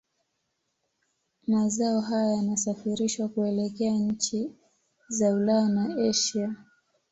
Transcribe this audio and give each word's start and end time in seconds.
Mazao 1.47 2.01
haya 2.01 2.31
yanasafirishwa 2.33 3.29
kuelekea 3.29 3.91
nchi 3.93 4.51
za 5.07 5.33
Ulaya 5.33 5.69
na 5.69 5.95
Asia 6.09 6.55